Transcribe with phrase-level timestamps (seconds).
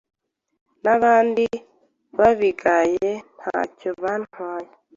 [0.83, 1.45] nabandi
[2.19, 3.09] babigaye
[3.39, 4.71] ntacyo bantwaye